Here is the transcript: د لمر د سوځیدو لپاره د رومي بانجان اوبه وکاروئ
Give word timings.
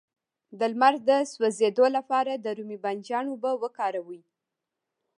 د 0.59 0.61
لمر 0.71 0.95
د 1.09 1.11
سوځیدو 1.31 1.85
لپاره 1.97 2.31
د 2.35 2.45
رومي 2.57 2.77
بانجان 2.83 3.25
اوبه 3.29 3.51
وکاروئ 3.63 4.21